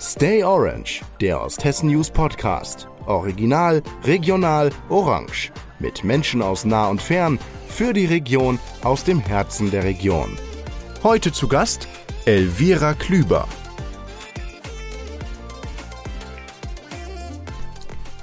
[0.00, 2.88] Stay Orange, der Osthessen News Podcast.
[3.04, 5.52] Original, regional, orange.
[5.78, 7.38] Mit Menschen aus nah und fern,
[7.68, 10.38] für die Region, aus dem Herzen der Region.
[11.02, 11.86] Heute zu Gast
[12.24, 13.46] Elvira Klüber.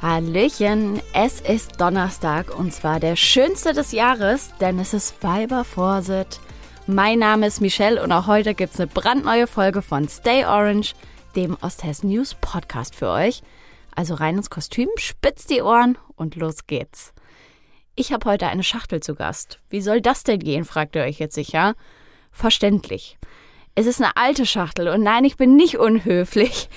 [0.02, 6.40] Hallöchen, es ist Donnerstag und zwar der schönste des Jahres, denn es ist Weibervorsit.
[6.88, 10.96] Mein Name ist Michelle und auch heute gibt es eine brandneue Folge von Stay Orange,
[11.38, 13.44] dem Osthessen News Podcast für euch.
[13.96, 17.14] Also rein ins Kostüm, spitzt die Ohren und los geht's.
[17.96, 19.60] Ich habe heute eine Schachtel zu Gast.
[19.70, 21.76] Wie soll das denn gehen, fragt ihr euch jetzt sicher.
[22.32, 23.20] Verständlich.
[23.76, 26.70] Es ist eine alte Schachtel und nein, ich bin nicht unhöflich.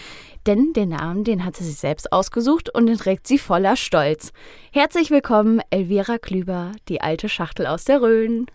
[0.47, 4.33] Denn den Namen, den hat sie sich selbst ausgesucht und den trägt sie voller Stolz.
[4.73, 8.47] Herzlich willkommen, Elvira Klüber, die alte Schachtel aus der Rhön.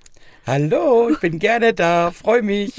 [0.48, 2.76] Hallo, ich bin gerne da, freue mich.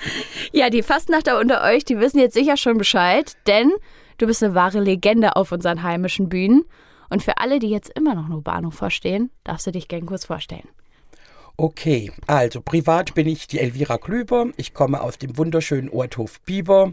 [0.52, 3.72] ja, die Fastnachter unter euch, die wissen jetzt sicher schon Bescheid, denn
[4.18, 6.64] du bist eine wahre Legende auf unseren heimischen Bühnen.
[7.08, 10.24] Und für alle, die jetzt immer noch nur Bahnhof verstehen, darfst du dich gern kurz
[10.24, 10.68] vorstellen.
[11.56, 14.46] Okay, also privat bin ich die Elvira Klüber.
[14.56, 16.92] Ich komme aus dem wunderschönen Orthof Bieber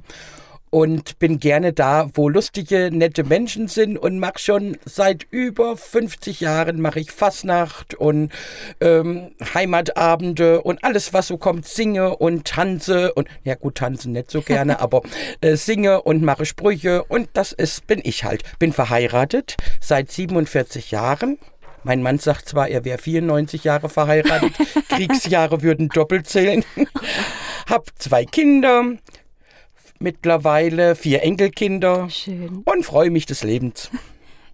[0.78, 6.39] und bin gerne da, wo lustige, nette Menschen sind und mache schon seit über 50
[6.39, 8.31] Jahren mache ich Fasnacht und
[8.80, 14.30] ähm, Heimatabende und alles, was so kommt, singe und tanze und ja gut, tanzen nicht
[14.30, 15.02] so gerne, aber
[15.42, 18.44] äh, singe und mache Sprüche und das ist, bin ich halt.
[18.59, 21.39] Bin verheiratet seit 47 Jahren.
[21.81, 24.52] Mein Mann sagt zwar, er wäre 94 Jahre verheiratet,
[24.89, 26.64] Kriegsjahre würden doppelt zählen.
[27.67, 28.83] Hab zwei Kinder,
[30.00, 32.64] mittlerweile vier Enkelkinder Schön.
[32.66, 33.90] und freue mich des Lebens.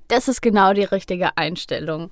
[0.09, 2.11] Das ist genau die richtige Einstellung.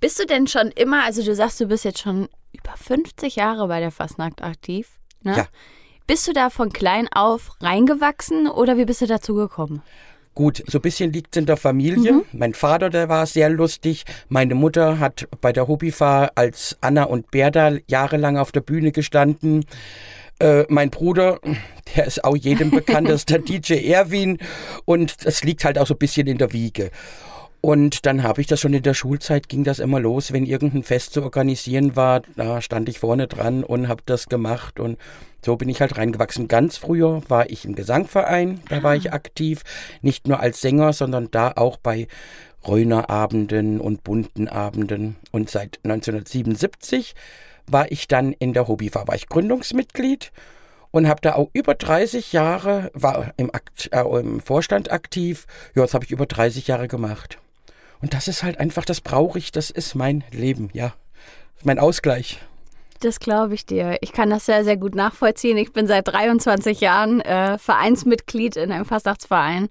[0.00, 3.68] Bist du denn schon immer, also du sagst, du bist jetzt schon über 50 Jahre
[3.68, 5.36] bei der Fastnacht aktiv, ne?
[5.36, 5.46] Ja.
[6.06, 9.82] Bist du da von klein auf reingewachsen oder wie bist du dazu gekommen?
[10.34, 12.12] Gut, so ein bisschen liegt es in der Familie.
[12.12, 12.24] Mhm.
[12.32, 14.04] Mein Vater, der war sehr lustig.
[14.28, 19.64] Meine Mutter hat bei der Hobbyfahr als Anna und Berda jahrelang auf der Bühne gestanden.
[20.40, 21.40] Äh, mein Bruder,
[21.96, 24.38] der ist auch jedem bekannt, das ist der DJ Erwin.
[24.84, 26.90] Und das liegt halt auch so ein bisschen in der Wiege.
[27.60, 30.84] Und dann habe ich das schon in der Schulzeit, ging das immer los, wenn irgendein
[30.84, 34.96] Fest zu organisieren war, da stand ich vorne dran und habe das gemacht und
[35.44, 36.46] so bin ich halt reingewachsen.
[36.46, 39.62] Ganz früher war ich im Gesangverein, da war ich aktiv,
[40.02, 42.06] nicht nur als Sänger, sondern da auch bei
[42.66, 45.16] Reunerabenden und bunten Abenden.
[45.32, 47.14] Und seit 1977
[47.72, 50.32] war ich dann in der Hobbyfahr, war ich Gründungsmitglied
[50.90, 55.46] und habe da auch über 30 Jahre, war im, Akt, äh, im Vorstand aktiv.
[55.74, 57.38] Ja, das habe ich über 30 Jahre gemacht.
[58.00, 60.94] Und das ist halt einfach, das brauche ich, das ist mein Leben, ja.
[61.64, 62.38] Mein Ausgleich.
[63.00, 63.98] Das glaube ich dir.
[64.00, 65.56] Ich kann das sehr, sehr gut nachvollziehen.
[65.56, 69.68] Ich bin seit 23 Jahren äh, Vereinsmitglied in einem Fastnachtsverein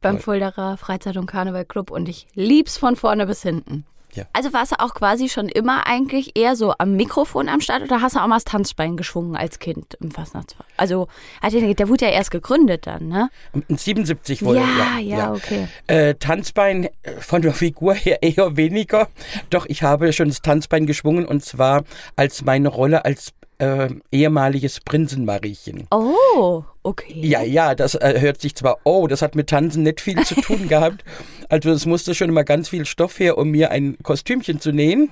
[0.00, 0.18] beim.
[0.18, 3.84] Fulderer Freizeit- und Karnevalclub und ich lieb's von vorne bis hinten.
[4.14, 4.24] Ja.
[4.32, 8.00] Also warst du auch quasi schon immer eigentlich eher so am Mikrofon am Start oder
[8.00, 10.66] hast du auch mal das Tanzbein geschwungen als Kind im Fastnachtsverein?
[10.76, 11.08] Also,
[11.42, 13.30] der wurde ja erst gegründet dann, ne?
[13.68, 15.68] In 77 wurde Ja, ja, okay.
[15.86, 19.08] Äh, Tanzbein äh, von der Figur her eher weniger.
[19.50, 21.84] Doch ich habe schon das Tanzbein geschwungen und zwar
[22.16, 25.86] als meine Rolle als äh, ehemaliges Prinzenmariechen.
[25.90, 27.14] Oh, okay.
[27.20, 30.34] Ja, ja, das äh, hört sich zwar, oh, das hat mit Tanzen nicht viel zu
[30.36, 31.04] tun gehabt.
[31.48, 35.10] Also es musste schon immer ganz viel Stoff her, um mir ein Kostümchen zu nähen.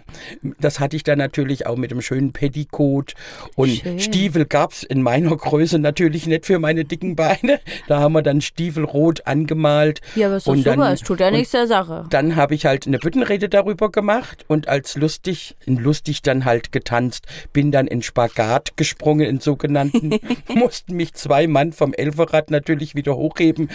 [0.60, 3.14] Das hatte ich dann natürlich auch mit einem schönen Petticoat.
[3.56, 3.98] Und Schön.
[3.98, 7.58] Stiefel gab's in meiner Größe natürlich nicht für meine dicken Beine.
[7.88, 10.00] Da haben wir dann Stiefel rot angemalt.
[10.14, 12.06] Ja, aber ist Und super, dann- es tut ja nichts der Sache.
[12.10, 17.26] Dann habe ich halt eine Büttenrede darüber gemacht und als lustig, lustig dann halt getanzt,
[17.52, 20.18] bin dann in Spagat gesprungen, in sogenannten,
[20.54, 23.68] mussten mich zwei Mann vom Elferrad natürlich wieder hochheben,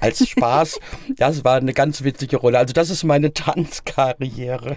[0.00, 0.80] als Spaß.
[1.18, 2.58] Das war eine ganz witzige Rolle.
[2.58, 4.76] Also das ist meine Tanzkarriere.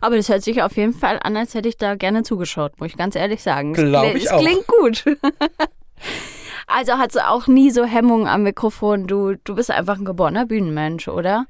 [0.00, 2.88] Aber das hört sich auf jeden Fall an, als hätte ich da gerne zugeschaut, muss
[2.90, 3.72] ich ganz ehrlich sagen.
[3.72, 4.40] Es Glaub kli- ich es auch.
[4.40, 5.04] klingt gut.
[6.66, 9.06] also hast du auch nie so Hemmungen am Mikrofon.
[9.06, 11.46] Du, du bist einfach ein geborener Bühnenmensch, oder?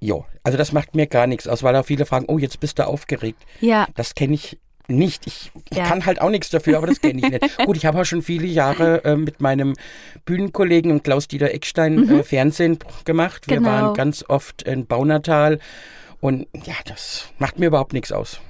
[0.00, 2.78] Jo, also das macht mir gar nichts aus, weil auch viele fragen, oh, jetzt bist
[2.78, 3.42] du aufgeregt.
[3.60, 3.86] Ja.
[3.96, 4.58] Das kenne ich
[4.88, 5.26] nicht.
[5.26, 5.84] Ich Ja.
[5.84, 7.58] kann halt auch nichts dafür, aber das kenne ich nicht.
[7.66, 9.74] Gut, ich habe auch schon viele Jahre äh, mit meinem
[10.24, 13.48] Bühnenkollegen und Klaus-Dieter Eckstein äh, Fernsehen gemacht.
[13.48, 13.68] Wir Genau.
[13.70, 15.58] waren ganz oft in Baunatal
[16.20, 18.40] und ja, das macht mir überhaupt nichts aus.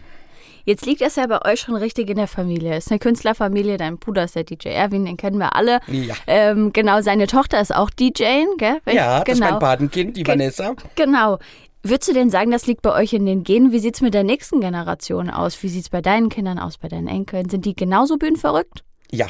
[0.66, 2.72] Jetzt liegt das ja bei euch schon richtig in der Familie.
[2.75, 5.81] Es ist eine Künstlerfamilie, dein Bruder ist der DJ Erwin, den kennen wir alle.
[5.88, 6.14] Ja.
[6.26, 8.78] Ähm, genau, seine Tochter ist auch DJ, gell?
[8.86, 9.46] Wenn- Ja, das genau.
[9.46, 10.75] ist mein Patenkind, die Ge- Vanessa.
[10.94, 11.38] Genau.
[11.84, 13.70] Würdest du denn sagen, das liegt bei euch in den Genen?
[13.70, 15.62] Wie sieht es mit der nächsten Generation aus?
[15.62, 17.48] Wie sieht es bei deinen Kindern aus, bei deinen Enkeln?
[17.50, 18.82] Sind die genauso bühnenverrückt?
[19.10, 19.26] Ja.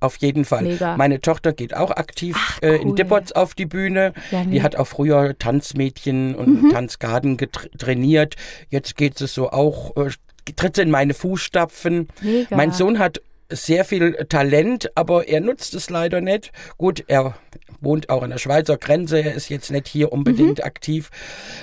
[0.00, 0.62] auf jeden Fall.
[0.64, 0.96] Mega.
[0.96, 2.94] Meine Tochter geht auch aktiv Ach, äh, in cool.
[2.96, 4.14] Dippots auf die Bühne.
[4.32, 8.34] Ja, Die hat auch früher Tanzmädchen und Tanzgarten getr- trainiert.
[8.68, 10.10] Jetzt geht sie so auch, äh,
[10.56, 12.08] tritt sie in meine Fußstapfen.
[12.20, 12.56] Mega.
[12.56, 13.20] Mein Sohn hat
[13.52, 16.52] sehr viel Talent, aber er nutzt es leider nicht.
[16.78, 17.34] Gut, er
[17.80, 20.64] wohnt auch an der Schweizer Grenze, er ist jetzt nicht hier unbedingt Mhm.
[20.64, 21.10] aktiv.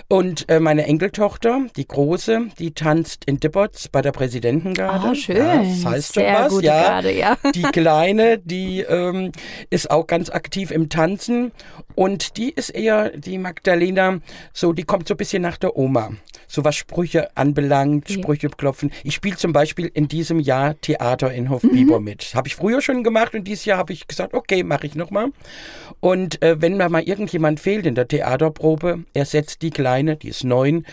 [0.10, 5.10] Und äh, meine Enkeltochter, die Große, die tanzt in Dippots bei der Präsidentengarde.
[5.10, 5.38] Ah, schön.
[5.38, 6.84] Ja, das heißt schon Sehr was, gute ja.
[6.84, 7.38] Garde, ja.
[7.56, 9.32] Die Kleine, die ähm,
[9.70, 11.52] ist auch ganz aktiv im Tanzen
[11.96, 14.20] und die ist eher, die Magdalena,
[14.54, 16.12] so, die kommt so ein bisschen nach der Oma.
[16.48, 18.10] So was Sprüche anbelangt.
[18.10, 18.92] Sprüche klopfen.
[19.04, 21.90] Ich spiele zum Beispiel in diesem Jahr Theater in Mhm.
[21.90, 22.36] Hofbieber mit.
[22.36, 25.32] Habe ich früher schon gemacht und dieses Jahr habe ich gesagt, okay, mache ich nochmal.
[26.00, 30.44] Und äh, wenn mir mal irgendjemand fehlt in der Theaterprobe, ersetzt die Kleine, die ist
[30.44, 30.86] neun,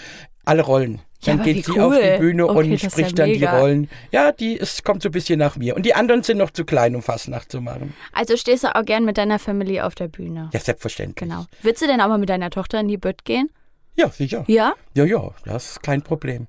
[0.44, 1.00] alle Rollen.
[1.22, 2.18] Ja, Dann aber geht sie auf die cool.
[2.18, 3.44] Bühne Okay, und spricht ja dann die.
[3.44, 3.90] Rollen.
[4.12, 5.74] Ja, die ist, kommt so ein bisschen nach mir.
[5.74, 7.94] Und die anderen sind noch zu klein, um Fastnacht zu machen.
[8.12, 10.50] Also stehst du auch gern mit deiner Familie auf der Bühne.
[10.52, 11.16] Ja, selbstverständlich.
[11.16, 11.46] Genau.
[11.62, 13.50] Würdest du denn auch mal mit deiner Tochter in die Bütt gehen?
[13.96, 14.44] Ja, sicher.
[14.46, 14.74] Ja?
[14.94, 16.46] Ja, ja, das ist kein Problem.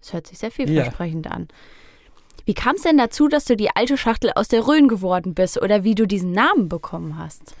[0.00, 1.48] Das hört sich sehr vielversprechend an.
[2.44, 5.60] Wie kam es denn dazu, dass du die alte Schachtel aus der Rhön geworden bist
[5.60, 7.54] oder wie du diesen Namen bekommen hast?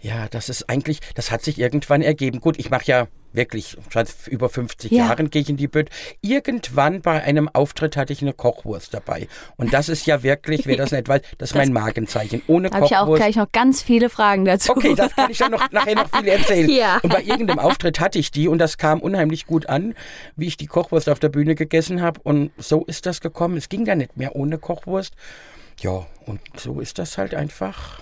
[0.00, 2.40] Ja, das ist eigentlich, das hat sich irgendwann ergeben.
[2.40, 5.06] Gut, ich mache ja wirklich, seit über 50 Ja.
[5.08, 5.90] Jahren gehe ich in die Bütt.
[6.22, 9.28] Irgendwann bei einem Auftritt hatte ich eine Kochwurst dabei.
[9.56, 12.40] Und das ist ja wirklich, wer das nicht weiß, das ist mein Markenzeichen.
[12.46, 13.22] Ohne Da habe ich auch Kochwurst.
[13.22, 14.72] gleich noch ganz viele Fragen dazu.
[14.72, 16.70] Okay, das kann ich dann noch, nachher noch viel erzählen.
[16.76, 16.98] Ja.
[17.02, 19.94] Und bei irgendeinem Auftritt hatte ich die und das kam unheimlich gut an,
[20.36, 22.20] wie ich die Kochwurst auf der Bühne gegessen habe.
[22.22, 23.56] Und so ist das gekommen.
[23.58, 25.14] Es ging da nicht mehr ohne Kochwurst.
[25.80, 28.00] Ja, und so ist das halt einfach.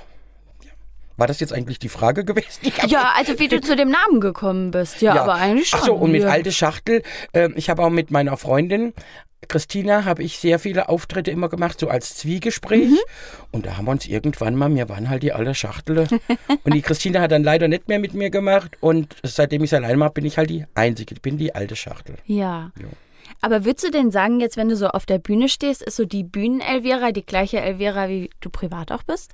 [1.14, 1.18] Ja.
[1.18, 2.72] War das jetzt eigentlich die Frage gewesen?
[2.86, 5.00] Ja, also wie du zu dem Namen gekommen bist.
[5.02, 5.80] Ja, aber eigentlich schon.
[5.80, 6.28] Ach so, und mit ja.
[6.28, 7.02] alte Schachtel.
[7.32, 8.92] ähm, ich habe auch mit meiner Freundin
[9.48, 12.90] Christina habe ich sehr viele Auftritte immer gemacht, so als Zwiegespräch.
[12.90, 12.98] Mhm.
[13.52, 16.06] Und da haben wir uns irgendwann mal, wir waren halt die alte Schachtel.
[16.64, 18.76] und die Christina hat dann leider nicht mehr mit mir gemacht.
[18.80, 21.14] Und seitdem ich es allein mache, bin ich halt die Einzige.
[21.14, 22.16] Ich bin die alte Schachtel.
[22.26, 22.72] Ja.
[22.80, 22.88] Jo.
[23.40, 26.04] Aber würdest du denn sagen, jetzt wenn du so auf der Bühne stehst, ist so
[26.04, 29.32] die Bühnen-Elvira die gleiche Elvira, wie du privat auch bist?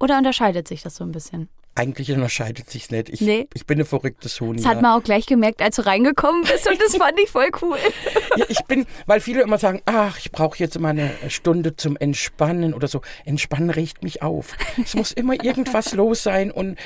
[0.00, 1.48] Oder unterscheidet sich das so ein bisschen?
[1.76, 3.08] Eigentlich unterscheidet sich's nicht.
[3.08, 3.48] Ich, Nee.
[3.52, 4.56] ich bin eine verrücktes Huhn.
[4.56, 7.50] Das hat man auch gleich gemerkt, als du reingekommen bist und das fand ich voll
[7.62, 7.76] cool.
[8.36, 11.96] Ja, ich bin, weil viele immer sagen, ach, ich brauche jetzt mal eine Stunde zum
[11.96, 13.00] Entspannen oder so.
[13.24, 14.56] Entspannen regt mich auf.
[14.82, 16.76] Es muss immer irgendwas los sein und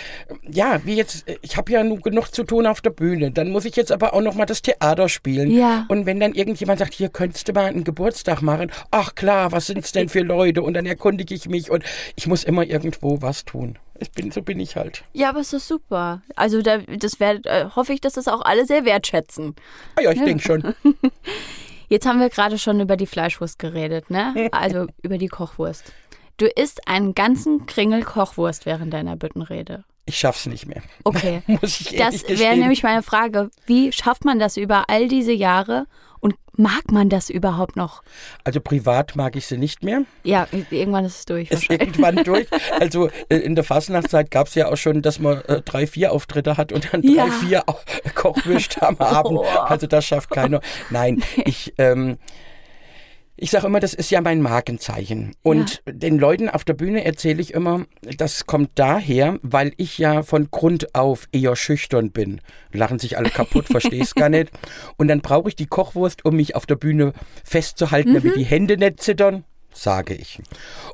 [0.47, 3.31] ja, wie jetzt, ich habe ja nur genug zu tun auf der Bühne.
[3.31, 5.51] Dann muss ich jetzt aber auch noch mal das Theater spielen.
[5.51, 5.87] Ja.
[5.89, 9.67] Und wenn dann irgendjemand sagt, hier könntest du mal einen Geburtstag machen, ach klar, was
[9.67, 10.63] sind's denn für Leute?
[10.63, 11.83] Und dann erkundige ich mich und
[12.17, 13.79] ich muss immer irgendwo was tun.
[14.01, 15.03] Ich bin, so bin ich halt.
[15.13, 16.23] Ja, aber es ist super.
[16.37, 19.57] Also da, das wär, äh, hoffe ich, dass das auch alle sehr wertschätzen.
[19.97, 20.75] Ah ja, ich denke schon.
[21.89, 24.49] Jetzt haben wir gerade schon über die Fleischwurst geredet, ne?
[24.53, 25.93] Also über die Kochwurst.
[26.37, 29.85] Du isst einen ganzen Kringel Kochwurst während deiner Büttenrede.
[30.07, 30.83] Ich schaff's nicht mehr.
[31.05, 31.43] Okay.
[31.47, 33.51] Muss ich Das wäre nämlich meine Frage.
[33.67, 35.87] Wie schafft man das über all diese Jahre
[36.59, 38.03] mag man das überhaupt noch?
[38.45, 40.03] Also privat mag ich sie nicht mehr.
[40.25, 41.51] Ja, irgendwann ist es durch.
[41.51, 42.47] ist irgendwann durch.
[42.79, 46.13] Also äh, in der Fastnachtszeit gab es ja auch schon, dass man äh, drei, vier
[46.13, 47.27] Auftritte hat und dann Ja.
[47.27, 47.65] drei, vier
[48.15, 49.29] Kochwürste am Abend.
[49.39, 49.45] Oh.
[49.45, 50.61] Also das schafft keiner.
[50.91, 52.19] Nein, ich, ähm,
[53.41, 55.35] ich sage immer, das ist ja mein Markenzeichen.
[55.43, 57.85] Und den Leuten auf der Bühne erzähle ich immer,
[58.17, 62.41] das kommt daher, weil ich ja von Grund auf eher schüchtern bin.
[62.73, 64.51] Lachen sich alle kaputt, versteh's gar nicht.
[64.97, 67.13] Und dann brauche ich die Kochwurst, um mich auf der Bühne
[67.45, 69.45] festzuhalten, damit die Hände nicht zittern
[69.79, 70.41] sage ich.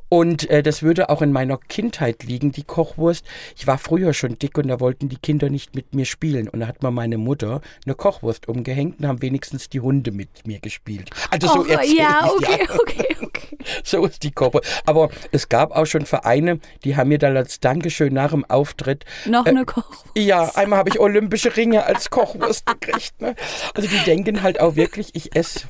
[0.09, 3.25] Und äh, das würde auch in meiner Kindheit liegen, die Kochwurst.
[3.57, 6.49] Ich war früher schon dick und da wollten die Kinder nicht mit mir spielen.
[6.49, 10.47] Und da hat mir meine Mutter eine Kochwurst umgehängt und haben wenigstens die Hunde mit
[10.47, 11.11] mir gespielt.
[11.31, 13.59] Also so Och, erzähl ja, ich, okay, okay, okay.
[13.85, 14.83] so ist die Kochwurst.
[14.87, 19.05] Aber es gab auch schon Vereine, die haben mir dann als Dankeschön nach dem Auftritt
[19.27, 20.05] Noch eine Kochwurst.
[20.17, 23.21] ja, einmal habe ich olympische Ringe als Kochwurst gekriegt.
[23.21, 23.35] Ne?
[23.75, 25.61] Also die denken halt auch wirklich, ich esse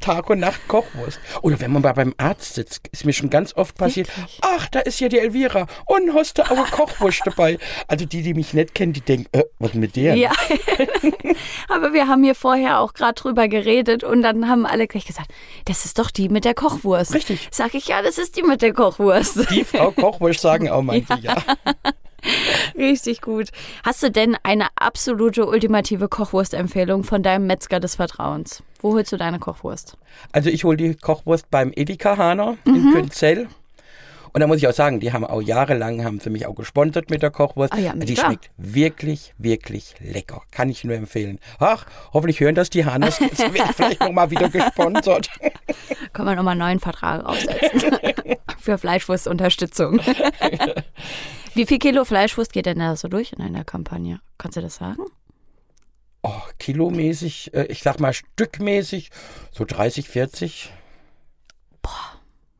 [0.00, 1.20] Tag und Nacht Kochwurst.
[1.42, 4.38] Oder wenn man mal beim Arzt sitzt, ist mir schon ganz oft passiert, Wirklich?
[4.42, 7.58] ach, da ist ja die Elvira und hast du auch Kochwurst dabei.
[7.88, 10.14] Also die, die mich nicht kennen, die denken, äh, was mit der?
[10.16, 10.32] Ja,
[11.68, 15.30] aber wir haben hier vorher auch gerade drüber geredet und dann haben alle gleich gesagt,
[15.64, 17.14] das ist doch die mit der Kochwurst.
[17.14, 17.48] Richtig.
[17.50, 19.50] Sag ich, ja, das ist die mit der Kochwurst.
[19.50, 21.36] Die Frau Kochwurst sagen auch manche, ja.
[22.76, 23.48] Richtig gut.
[23.84, 28.62] Hast du denn eine absolute ultimative Kochwurstempfehlung von deinem Metzger des Vertrauens?
[28.80, 29.96] Wo holst du deine Kochwurst?
[30.32, 32.74] Also ich hole die Kochwurst beim Edeka Hahner Mhm.
[32.74, 33.48] in Könzell.
[34.32, 37.10] Und da muss ich auch sagen, die haben auch jahrelang, haben sie mich auch gesponsert
[37.10, 37.72] mit der Kochwurst.
[37.72, 38.26] Ah ja, die klar.
[38.26, 40.42] schmeckt wirklich, wirklich lecker.
[40.52, 41.40] Kann ich nur empfehlen.
[41.58, 43.18] Ach, hoffentlich hören das die Hannes.
[43.18, 45.30] Jetzt ich vielleicht nochmal wieder gesponsert.
[46.12, 47.90] Können wir nochmal einen neuen Vertrag aufsetzen.
[48.60, 50.00] Für Fleischwurstunterstützung.
[51.54, 54.20] Wie viel Kilo Fleischwurst geht denn da so durch in einer Kampagne?
[54.38, 55.02] Kannst du das sagen?
[56.22, 59.10] Oh, kilomäßig, äh, ich sag mal stückmäßig,
[59.52, 60.70] so 30, 40.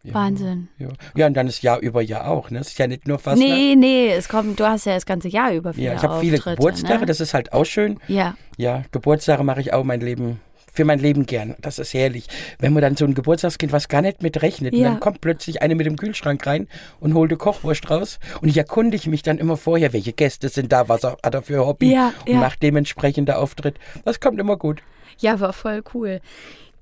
[0.03, 0.69] Ja, Wahnsinn.
[0.79, 0.89] Ja.
[1.15, 2.49] ja, und dann ist Jahr über Jahr auch.
[2.49, 2.61] Ne?
[2.61, 3.39] Es ist ja nicht nur fast.
[3.39, 6.21] Nee, nee, es kommt, du hast ja das ganze Jahr über viele Ja, ich habe
[6.21, 7.07] viele Geburtstage, Ne?
[7.07, 7.99] das ist halt auch schön.
[8.09, 10.41] Ja, Ja, Geburtstage mache ich auch mein Leben,
[10.73, 11.55] für mein Leben gern.
[11.61, 12.27] Das ist herrlich.
[12.59, 14.89] Wenn man dann so ein Geburtstagskind, was gar nicht mit rechnet, Ja.
[14.91, 16.69] dann kommt plötzlich eine mit dem Kühlschrank rein
[17.01, 18.19] und holt eine Kochwurst raus.
[18.41, 21.67] Und ich erkundige mich dann immer vorher, welche Gäste sind da, was hat er für
[21.67, 22.39] Hobby Ja, und ja.
[22.41, 23.77] macht dementsprechend der Auftritt.
[24.05, 24.83] Das kommt immer gut.
[25.19, 26.21] ja, war voll cool.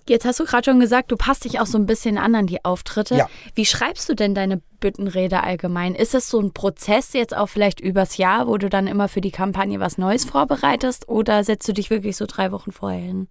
[0.09, 2.47] Jetzt hast du gerade schon gesagt, du passt dich auch so ein bisschen an an
[2.47, 3.15] die Auftritte.
[3.17, 3.29] Ja.
[3.55, 5.95] Wie schreibst du denn deine Büttenrede allgemein?
[5.95, 9.21] Ist es so ein Prozess jetzt auch vielleicht übers Jahr, wo du dann immer für
[9.21, 11.11] die Kampagne was Neues vorbereitest?
[11.11, 13.29] Oder setzt du dich wirklich so drei Wochen vorher hin?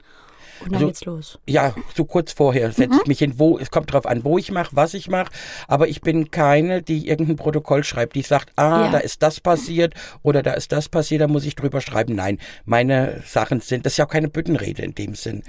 [0.61, 1.39] Und dann Also- geht's los.
[1.47, 2.99] Ja, so kurz vorher setze Mhm.
[3.01, 5.31] ich mich hin, wo, es kommt drauf an, wo ich mache, was ich mache,
[5.67, 8.91] aber ich bin keine, die irgendein Protokoll schreibt, die sagt, ah, Ja.
[8.91, 12.15] da ist das passiert oder da ist das passiert, da muss ich drüber schreiben.
[12.15, 15.43] Nein, meine Sachen sind, das ist ja auch keine Büttenrede in dem Sinn.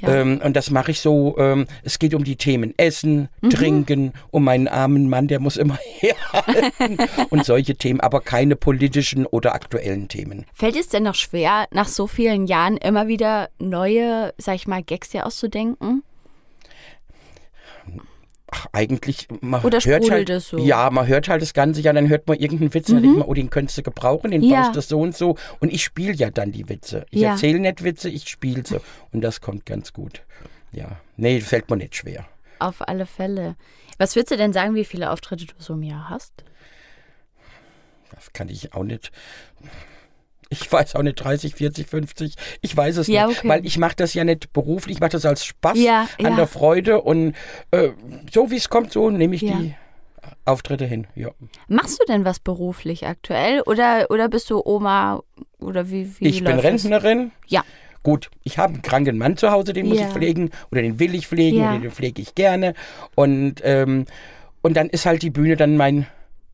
[0.00, 0.08] Ja.
[0.16, 3.50] Ähm, und das mache ich so, ähm, es geht um die Themen Essen, Mhm.
[3.50, 6.98] Trinken, um meinen armen Mann, der muss immer herhalten
[7.30, 10.44] und solche Themen, aber keine politischen oder aktuellen Themen.
[10.52, 14.82] Fällt es denn noch schwer, nach so vielen Jahren immer wieder neue, sag ich mal,
[14.82, 16.02] Gags dir auszudenken?
[18.50, 20.58] Ach, eigentlich, man Oder hört halt, es so?
[20.58, 23.26] Ja, man hört halt das Ganze, ja, dann hört man irgendeinen Witz, dann denkt man,
[23.26, 24.62] oh, den könntest du gebrauchen, den Ja.
[24.62, 25.36] baust du so und so.
[25.58, 27.04] Und ich spiele ja dann die Witze.
[27.10, 27.30] Ich Ja.
[27.30, 28.80] erzähle nicht Witze, ich spiele sie.
[29.12, 30.22] Und das kommt ganz gut.
[30.70, 32.26] Ja, nee, fällt mir nicht schwer.
[32.60, 33.56] Auf alle Fälle.
[33.98, 36.32] Was würdest du denn sagen, wie viele Auftritte du so im Jahr hast?
[38.14, 39.10] Das kann ich auch nicht.
[40.50, 42.34] Ich weiß auch nicht, 30, 40, 50.
[42.60, 43.38] Ich weiß es Ja, nicht.
[43.38, 43.48] okay.
[43.48, 46.36] Weil ich mache das ja nicht beruflich, ich mache das als Spaß Ja, an ja.
[46.36, 47.00] der Freude.
[47.02, 47.34] Und
[47.70, 47.90] äh,
[48.32, 49.74] so wie es kommt, so nehme ich die
[50.44, 51.06] Auftritte hin.
[51.68, 53.62] Machst du denn was beruflich aktuell?
[53.62, 55.22] Oder, oder bist du Oma?
[55.60, 56.64] Oder wie, wie ich bin läuft das?
[56.64, 57.30] Rentnerin.
[57.46, 57.62] Ja.
[58.02, 61.14] Gut, ich habe einen kranken Mann zu Hause, den muss ich pflegen oder den will
[61.14, 62.74] ich pflegen oder den pflege ich gerne.
[63.14, 64.04] Und, ähm,
[64.60, 66.06] und dann ist halt die Bühne dann mein,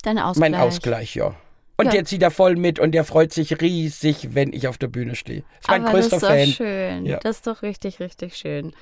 [0.04, 0.50] Dein Ausgleich.
[0.52, 1.34] mein Ausgleich, ja.
[1.80, 1.92] Und Ja.
[1.92, 5.14] der zieht da voll mit und der freut sich riesig, wenn ich auf der Bühne
[5.16, 5.44] stehe.
[5.60, 6.46] Ist mein Aber größter das ist doch Fan.
[6.48, 7.06] schön.
[7.06, 7.18] Ja.
[7.18, 8.72] Das ist doch richtig, richtig schön.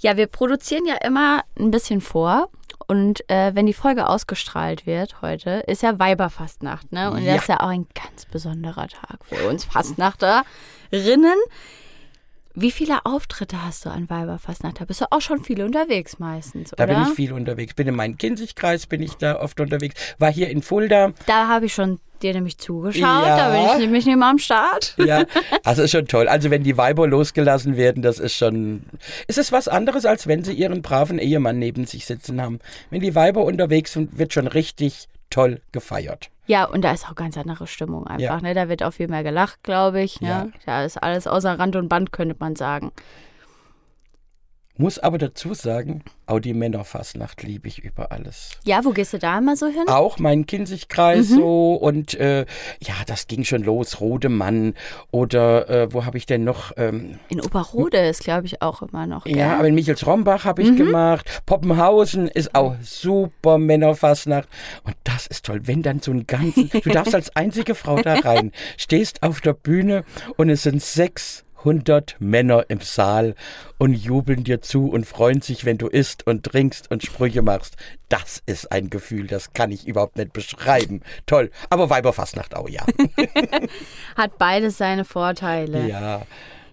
[0.00, 2.48] Ja, wir produzieren ja immer ein bisschen vor.
[2.86, 7.10] Und äh, wenn die Folge ausgestrahlt wird heute, ist ja Weiberfastnacht, ne?
[7.10, 7.34] Und Ja.
[7.34, 11.36] das ist ja auch ein ganz besonderer Tag für uns Fastnachterinnen.
[12.54, 14.80] Wie viele Auftritte hast du an Weiberfastnacht?
[14.80, 16.94] Da bist du auch schon viel unterwegs meistens, Da oder?
[16.94, 17.74] bin ich viel unterwegs.
[17.74, 19.94] Bin in meinem Kinzigkreis, bin ich da oft unterwegs.
[20.18, 21.12] War hier in Fulda.
[21.26, 23.00] Da habe ich schon dir nämlich zugeschaut.
[23.00, 23.36] Ja.
[23.36, 24.94] Da bin ich nämlich nicht mal am Start.
[24.98, 25.24] Ja,
[25.64, 26.26] also ist schon toll.
[26.28, 28.82] Also wenn die Weiber losgelassen werden, das ist schon.
[29.28, 32.58] Es ist was anderes, als wenn sie ihren braven Ehemann neben sich sitzen haben.
[32.90, 36.30] Wenn die Weiber unterwegs sind, wird schon richtig toll gefeiert.
[36.48, 38.20] Ja, und da ist auch ganz andere Stimmung einfach.
[38.20, 38.40] Ja.
[38.40, 38.54] Ne?
[38.54, 40.22] Da wird auch viel mehr gelacht, glaube ich.
[40.22, 40.28] Ne?
[40.28, 40.46] Ja.
[40.64, 42.90] Da ist alles außer Rand und Band, könnte man sagen.
[44.80, 48.50] Muss aber dazu sagen, auch die Männerfastnacht liebe ich über alles.
[48.64, 49.82] Ja, wo gehst du da immer so hin?
[49.88, 51.34] Auch mein Kinzigkreis Mhm.
[51.34, 52.46] so und äh,
[52.80, 54.00] ja, das ging schon los.
[54.00, 54.74] Rodemann
[55.10, 56.72] oder äh, wo habe ich denn noch?
[56.76, 59.26] Ähm, In Oberrode ist, glaube ich, auch immer noch.
[59.26, 59.58] ja, gell?
[59.58, 60.70] aber in Michels-Rombach habe Mhm.
[60.70, 61.42] ich gemacht.
[61.44, 64.48] Poppenhausen ist auch super Männerfastnacht.
[64.84, 68.14] Und das ist toll, wenn dann so ein ganzen, du darfst als einzige Frau da
[68.14, 70.04] rein, stehst auf der Bühne
[70.36, 70.82] und es sind
[71.58, 73.34] 600 Männer im Saal
[73.78, 77.76] und jubeln dir zu und freuen sich, wenn du isst und trinkst und Sprüche machst.
[78.08, 81.02] Das ist ein Gefühl, das kann ich überhaupt nicht beschreiben.
[81.26, 81.50] Toll.
[81.68, 82.84] Aber Weiberfastnacht auch, ja.
[84.16, 85.86] Hat beides seine Vorteile.
[85.86, 86.22] ja.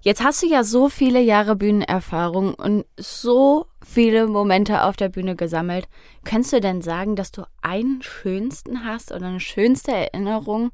[0.01, 5.35] Jetzt hast du ja so viele Jahre Bühnenerfahrung und so viele Momente auf der Bühne
[5.35, 5.87] gesammelt.
[6.23, 10.69] Könntest du denn sagen, dass du einen schönsten hast oder eine schönste Erinnerung,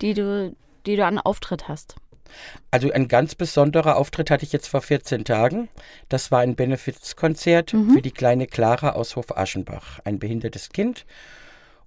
[0.00, 0.56] die du,
[0.86, 1.94] die du an Auftritt hast?
[2.70, 5.68] Also ein ganz besonderer Auftritt hatte ich jetzt vor 14 Tagen.
[6.08, 11.06] Das war ein Benefizkonzert für die kleine Clara aus Hof Aschenbach, ein behindertes Kind.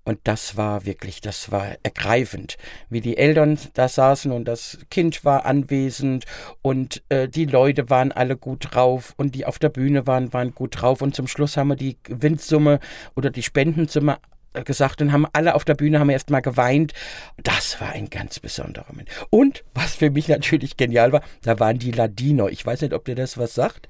[0.08, 2.58] Und das war wirklich, das war ergreifend,
[2.89, 6.24] wie die Eltern da saßen und das Kind war anwesend
[6.62, 10.56] und äh, die Leute waren alle gut drauf und die auf der Bühne waren, waren
[10.56, 11.01] gut drauf.
[11.01, 12.80] Und zum Schluss haben wir die Gewinnsumme
[13.18, 14.18] oder die Spendensumme
[14.64, 16.94] gesagt und haben alle auf der Bühne haben erst mal geweint.
[17.44, 19.10] Das war ein ganz besonderer Moment.
[19.30, 22.48] Und was für mich natürlich genial war, da waren die Ladino.
[22.48, 23.88] Ich weiß nicht, ob dir das was sagt.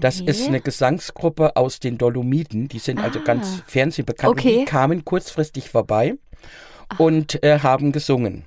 [0.00, 0.30] Das Nee.
[0.30, 2.68] ist eine Gesangsgruppe aus den Dolomiten.
[2.68, 3.24] Die sind also Ah.
[3.24, 4.30] ganz fernsehbekannt.
[4.32, 4.58] Und Okay.
[4.60, 6.14] die kamen kurzfristig vorbei
[6.98, 8.44] und äh, haben gesungen.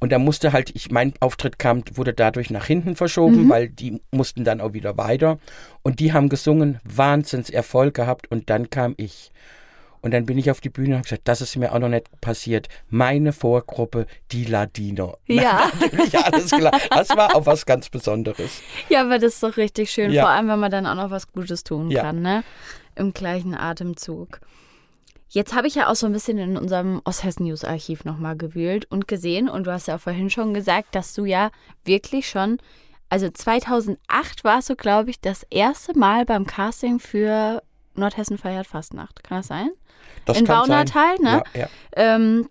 [0.00, 4.02] Und da musste halt, ich, mein Auftritt kam, wurde dadurch nach hinten verschoben, weil die
[4.10, 5.38] mussten dann auch wieder weiter.
[5.82, 8.30] Und die haben gesungen, Wahnsinnserfolg gehabt.
[8.30, 9.30] Und dann kam ich.
[10.04, 11.88] Und dann bin ich auf die Bühne und habe gesagt, das ist mir auch noch
[11.88, 12.68] nicht passiert.
[12.90, 15.16] Meine Vorgruppe, die Ladino.
[15.26, 15.70] Ja.
[15.80, 16.78] Natürlich, alles klar.
[16.90, 18.60] Das war auch was ganz Besonderes.
[18.90, 20.24] Ja, aber das ist doch richtig schön, Ja.
[20.24, 22.02] vor allem wenn man dann auch noch was Gutes tun Ja.
[22.02, 22.44] kann, ne?
[22.96, 24.40] Im gleichen Atemzug.
[25.30, 28.84] Jetzt habe ich ja auch so ein bisschen in unserem Osthessen News Archiv nochmal gewühlt
[28.90, 31.50] und gesehen, und du hast ja auch vorhin schon gesagt, dass du ja
[31.86, 32.58] wirklich schon,
[33.08, 37.62] also 2008 warst du, glaube ich, das erste Mal beim Casting für
[37.94, 39.24] Nordhessen feiert Fastnacht.
[39.24, 39.70] Kann das sein?
[40.24, 40.44] Das In.
[40.46, 41.42] Baunatal, ne?
[41.54, 41.68] Ja, ja.
[41.96, 42.48] Ähm,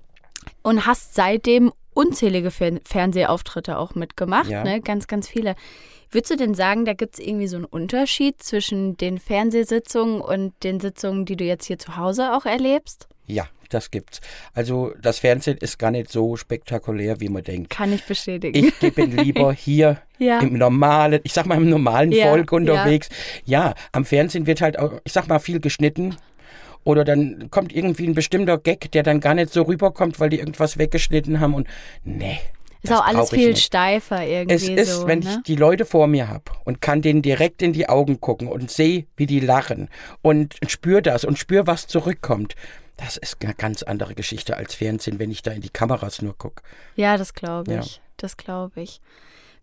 [0.61, 4.63] und hast seitdem unzählige Fer Fernsehauftritte auch mitgemacht, Ja.
[4.63, 4.81] ne?
[4.81, 5.55] Ganz, ganz viele.
[6.11, 10.53] Würdest du denn sagen, da gibt es irgendwie so einen Unterschied zwischen den Fernsehsitzungen und
[10.63, 13.07] den Sitzungen, die du jetzt hier zu Hause auch erlebst?
[13.25, 14.19] ja, das gibt's.
[14.53, 17.71] Also das Fernsehen ist gar nicht so spektakulär, wie man denkt.
[17.71, 18.71] Kann ich bestätigen.
[18.81, 20.39] Ich bin lieber hier Ja.
[20.41, 23.09] im normalen, ich sag mal im normalen Ja, Volk unterwegs.
[23.45, 23.73] Ja.
[23.91, 26.15] am Fernsehen wird halt auch, ich sag mal, viel geschnitten.
[26.83, 30.39] Oder dann kommt irgendwie ein bestimmter Gag, der dann gar nicht so rüberkommt, weil die
[30.39, 31.67] irgendwas weggeschnitten haben und
[32.03, 32.39] nee.
[32.81, 33.63] ist auch alles viel nicht.
[33.63, 35.07] steifer irgendwie Es ist, so.
[35.07, 35.35] wenn ne?
[35.37, 38.69] ich die Leute vor mir habe und kann denen direkt in die Augen gucken und
[38.71, 39.89] sehe, wie die lachen
[40.21, 42.55] und spüre das und spüre, was zurückkommt.
[42.97, 46.37] Das ist eine ganz andere Geschichte als Fernsehen, wenn ich da in die Kameras nur
[46.37, 46.61] gucke.
[46.95, 47.79] Ja, das glaube Ja.
[47.79, 48.01] ich.
[48.17, 49.01] Das glaube ich.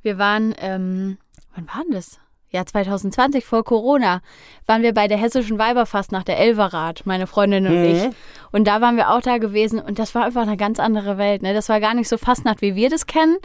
[0.02, 1.18] Wir waren, ähm,
[1.54, 2.18] wann war denn das?
[2.52, 4.22] Ja, 2020 vor Corona
[4.66, 8.08] waren wir bei der hessischen Weiberfast nach der Elverrat, meine Freundin und ich.
[8.50, 11.42] Und da waren wir auch da gewesen und das war einfach eine ganz andere Welt.
[11.42, 11.54] Ne?
[11.54, 13.36] Das war gar nicht so Fastnacht, wie wir das kennen.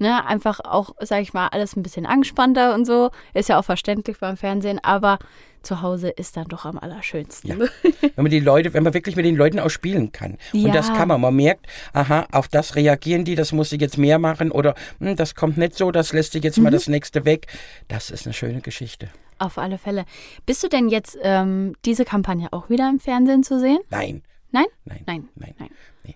[0.00, 0.26] Ne?
[0.26, 3.10] Einfach auch, sag ich mal, alles ein bisschen angespannter und so.
[3.32, 5.20] Ist ja auch verständlich beim Fernsehen, aber
[5.62, 7.50] zu Hause ist dann doch am allerschönsten.
[7.50, 7.56] Ja.
[8.00, 10.38] Wenn man die Leute, wenn man wirklich mit den Leuten auch spielen kann.
[10.52, 10.66] Ja.
[10.66, 11.20] Und das kann man.
[11.20, 15.16] Man merkt, aha, auf das reagieren die, das muss ich jetzt mehr machen oder hm,
[15.16, 16.64] das kommt nicht so, das lässt sich jetzt Mhm.
[16.64, 17.46] mal das nächste weg.
[17.88, 19.08] Das ist eine schöne Geschichte.
[19.38, 20.04] Auf alle Fälle.
[20.46, 23.78] Bist du denn jetzt ähm, diese Kampagne auch wieder im Fernsehen zu sehen?
[23.90, 24.66] Nein, Nein?
[24.84, 25.28] nein, Nein.
[25.36, 25.54] nein.
[25.58, 26.14] Nein.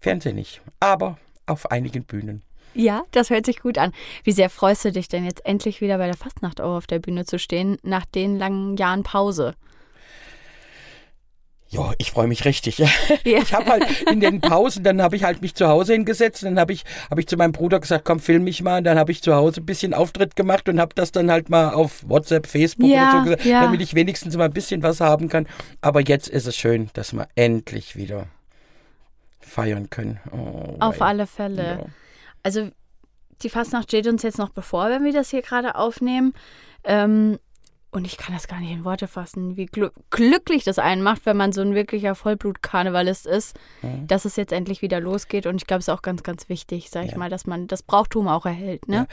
[0.00, 0.60] Fernsehen nicht.
[0.80, 2.42] Aber auf einigen Bühnen.
[2.74, 3.92] Ja, das hört sich gut an.
[4.24, 7.24] Wie sehr freust du dich denn jetzt endlich wieder bei der Fastnacht auf der Bühne
[7.24, 9.54] zu stehen, nach den langen Jahren Pause?
[11.72, 12.76] Ja, ich freue mich richtig.
[13.24, 13.38] Ja.
[13.38, 16.58] Ich habe halt in den Pausen, dann habe ich halt mich zu Hause hingesetzt, dann
[16.58, 18.78] habe ich, hab ich zu meinem Bruder gesagt, komm, film mich mal.
[18.78, 21.48] Und dann habe ich zu Hause ein bisschen Auftritt gemacht und habe das dann halt
[21.48, 23.62] mal auf WhatsApp, Facebook Ja, oder so gesagt, ja.
[23.62, 25.46] damit ich wenigstens mal ein bisschen was haben kann.
[25.80, 28.26] Aber jetzt ist es schön, dass wir endlich wieder
[29.40, 30.20] feiern können.
[30.32, 31.86] Oh, Auf alle Fälle.
[32.44, 32.62] Ja.
[32.62, 32.70] Also
[33.42, 36.32] die Fastnacht steht uns jetzt noch bevor, wenn wir das hier gerade aufnehmen.
[36.84, 37.38] Ähm,
[37.94, 41.26] und ich kann das gar nicht in Worte fassen, wie glü glücklich das einen macht,
[41.26, 43.54] wenn man so ein wirklicher Vollblut-Karnevalist ist,
[44.06, 45.44] dass es jetzt endlich wieder losgeht.
[45.44, 47.18] Und ich glaube, es ist auch ganz, ganz wichtig, sag ich Ja.
[47.18, 48.88] mal, dass man das Brauchtum auch erhält.
[48.88, 49.06] Ne?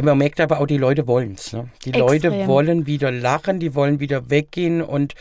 [0.00, 1.52] Man merkt aber auch, die Leute wollen es.
[1.52, 1.70] Ne?
[1.84, 2.46] Die Leute Extrem.
[2.46, 5.14] wollen wieder lachen, die wollen wieder weggehen und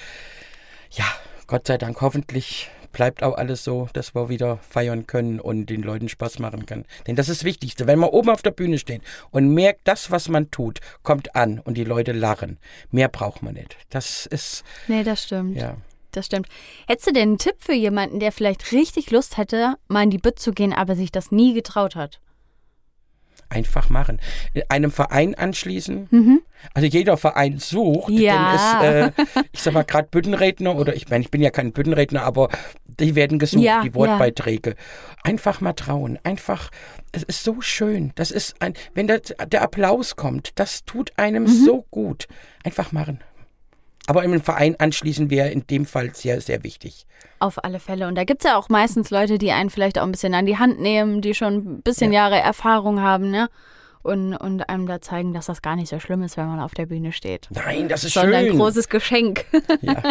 [0.92, 1.06] ja,
[1.48, 5.82] Gott sei Dank, hoffentlich bleibt auch alles so, dass wir wieder feiern können und den
[5.84, 6.86] Leuten Spaß machen können.
[7.08, 7.88] Denn das ist das Wichtigste.
[7.88, 11.60] Wenn man oben auf der Bühne steht und merkt, das, was man tut, kommt an
[11.60, 12.58] und die Leute lachen.
[12.92, 13.78] Mehr braucht man nicht.
[13.90, 15.58] Das ist, Nee, das stimmt.
[15.58, 15.78] ja.
[16.12, 16.48] Das stimmt.
[16.88, 20.18] Hättest du denn einen Tipp für jemanden, der vielleicht richtig Lust hätte, mal in die
[20.18, 22.20] Bütt zu gehen, aber sich das nie getraut hat?
[23.50, 24.20] Einfach machen.
[24.70, 26.46] Einem Verein anschließen.
[26.74, 28.18] Also jeder Verein sucht, Mhm.
[28.20, 28.80] Ja.
[28.82, 31.72] denn es, äh, ich sag mal gerade Büttenredner oder ich meine, ich bin ja kein
[31.72, 32.50] Büttenredner, aber
[33.00, 34.76] die werden gesucht, Ja, die Wortbeiträge.
[35.24, 36.70] Einfach mal trauen, einfach,
[37.12, 38.12] es ist so schön.
[38.16, 41.66] Das ist ein, wenn der, der Applaus kommt, das tut einem Mhm.
[41.66, 42.28] so gut.
[42.64, 43.20] Einfach machen.
[44.10, 47.06] Aber im Verein anschließen wäre in dem Fall sehr, sehr wichtig.
[47.38, 48.08] Auf alle Fälle.
[48.08, 50.48] Und da gibt es ja auch meistens Leute, die einen vielleicht auch ein bisschen an
[50.48, 53.52] die Hand nehmen, die schon ein bisschen Jahre Erfahrung haben, ne?
[54.02, 56.74] Und, und einem da zeigen, dass das gar nicht so schlimm ist, wenn man auf
[56.74, 57.50] der Bühne steht.
[57.52, 58.54] Nein, das ist Sondern schön.
[58.54, 59.46] ein großes Geschenk.
[59.82, 60.02] ja.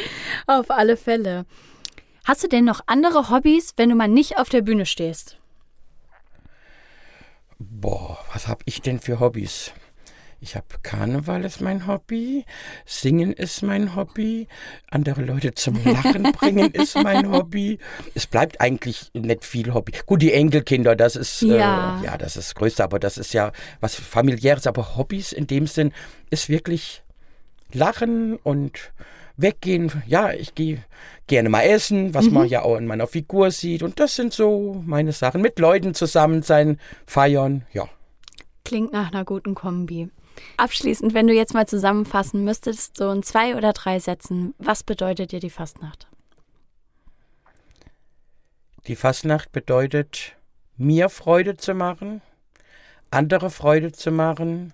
[0.46, 1.44] auf alle Fälle.
[2.24, 5.36] Hast du denn noch andere Hobbys, wenn du mal nicht auf der Bühne stehst?
[7.58, 9.72] Boah, was hab ich denn für Hobbys?
[10.40, 12.44] Ich habe Karneval ist mein Hobby,
[12.86, 14.46] Singen ist mein Hobby,
[14.88, 17.78] andere Leute zum Lachen bringen ist mein Hobby.
[18.14, 19.92] Es bleibt eigentlich nicht viel Hobby.
[20.06, 22.00] Gut, die Enkelkinder, das ist Ja.
[22.00, 24.68] äh, ja das ist das Größte, aber das ist ja was familiäres.
[24.68, 25.92] Aber Hobbys in dem Sinn
[26.30, 27.02] ist wirklich
[27.72, 28.92] Lachen und
[29.36, 29.90] weggehen.
[30.06, 30.84] Ja, ich gehe
[31.26, 32.34] gerne mal essen, was mhm.
[32.34, 33.82] man ja auch in meiner Figur sieht.
[33.82, 35.42] Und das sind so meine Sachen.
[35.42, 37.88] Mit Leuten zusammen sein, feiern, ja.
[38.64, 40.10] Klingt nach einer guten Kombi.
[40.56, 45.32] Abschließend, wenn du jetzt mal zusammenfassen müsstest, so in zwei oder drei Sätzen, was bedeutet
[45.32, 46.08] dir die Fastnacht?
[48.86, 50.36] Die Fastnacht bedeutet,
[50.76, 52.22] mir Freude zu machen,
[53.10, 54.72] andere Freude zu machen,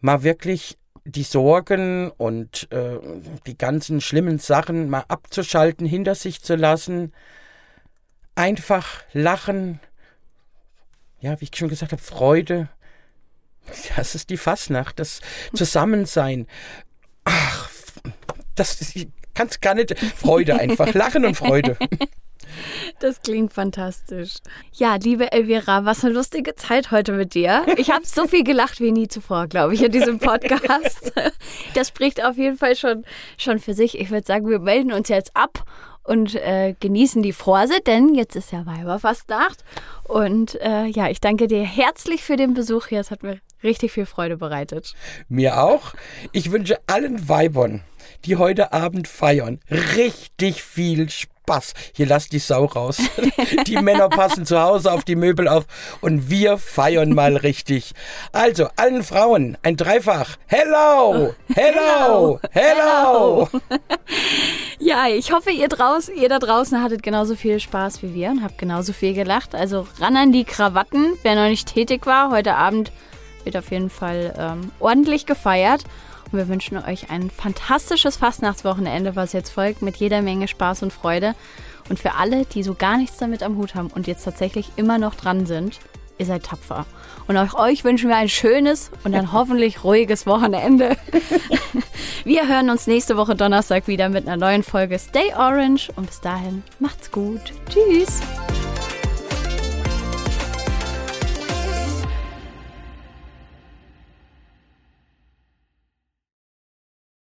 [0.00, 2.98] mal wirklich die Sorgen und äh,
[3.46, 7.12] die ganzen schlimmen Sachen mal abzuschalten, hinter sich zu lassen,
[8.34, 9.80] einfach lachen,
[11.20, 12.68] ja, wie ich schon gesagt habe, Freude.
[13.96, 15.20] Das ist die Fasnacht, das
[15.54, 16.46] Zusammensein.
[17.24, 17.68] Ach,
[18.54, 19.98] das ist, kannst gar nicht.
[19.98, 21.76] Freude einfach, Lachen und Freude.
[23.00, 24.36] Das klingt fantastisch.
[24.72, 27.64] Ja, liebe Elvira, was eine lustige Zeit heute mit dir.
[27.76, 31.12] Ich habe so viel gelacht wie nie zuvor, glaube ich, in diesem Podcast.
[31.74, 33.04] Das spricht auf jeden Fall schon,
[33.36, 33.98] schon für sich.
[33.98, 35.64] Ich würde sagen, wir melden uns jetzt ab
[36.08, 39.62] und äh, genießen die Vorse, denn jetzt ist ja Weiberfastnacht.
[40.04, 43.00] Und äh, ja, ich danke dir herzlich für den Besuch hier.
[43.00, 44.94] Es hat mir richtig viel Freude bereitet.
[45.28, 45.92] Mir auch.
[46.32, 47.82] Ich wünsche allen Weibern,
[48.24, 49.60] die heute Abend feiern,
[49.96, 51.72] richtig viel Spaß Spaß.
[51.94, 52.98] Hier lass die Sau raus.
[53.66, 55.64] Die Männer passen zu Hause auf die Möbel auf
[56.02, 57.94] und wir feiern mal richtig.
[58.32, 60.36] Also, allen Frauen ein Dreifach.
[60.46, 61.34] Hello!
[61.54, 62.40] Hello!
[62.50, 63.48] Hello!
[64.80, 68.44] Ja, ich hoffe, ihr, draußen, ihr da draußen hattet genauso viel Spaß wie wir und
[68.44, 69.56] habt genauso viel gelacht.
[69.56, 71.14] Also ran an die Krawatten.
[71.22, 72.92] Wer noch nicht tätig war, heute Abend
[73.42, 75.82] wird auf jeden Fall ähm, ordentlich gefeiert.
[76.30, 80.92] Und wir wünschen euch ein fantastisches Fastnachtswochenende, was jetzt folgt, mit jeder Menge Spaß und
[80.92, 81.34] Freude.
[81.88, 84.98] Und für alle, die so gar nichts damit am Hut haben und jetzt tatsächlich immer
[84.98, 85.78] noch dran sind,
[86.18, 86.84] ihr seid tapfer.
[87.26, 90.96] Und auch euch wünschen wir ein schönes und ein hoffentlich ruhiges Wochenende.
[92.24, 96.20] Wir hören uns nächste Woche Donnerstag wieder mit einer neuen Folge Stay Orange und bis
[96.20, 97.40] dahin macht's gut.
[97.70, 98.20] Tschüss.